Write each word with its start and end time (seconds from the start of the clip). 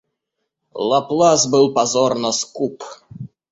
Лаплас 0.89 1.45
был 1.45 1.75
позорно 1.75 2.31
скуп. 2.31 2.83